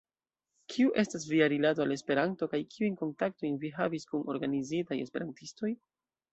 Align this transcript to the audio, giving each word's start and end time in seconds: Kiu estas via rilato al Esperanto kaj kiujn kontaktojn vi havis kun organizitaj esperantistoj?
Kiu 0.75 0.93
estas 1.01 1.27
via 1.31 1.49
rilato 1.53 1.83
al 1.85 1.93
Esperanto 1.97 2.49
kaj 2.55 2.61
kiujn 2.73 2.97
kontaktojn 3.03 3.61
vi 3.67 3.73
havis 3.79 4.11
kun 4.15 4.27
organizitaj 4.37 5.03
esperantistoj? 5.07 5.75